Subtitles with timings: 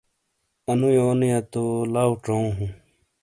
[0.69, 1.63] انو یونیا تو
[1.93, 2.71] لاؤ ڇؤوں ہوں۔